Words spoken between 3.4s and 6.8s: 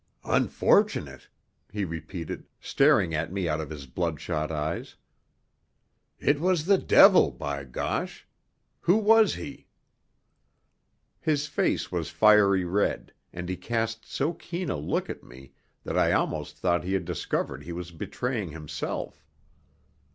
out of his bloodshot eyes. "It was the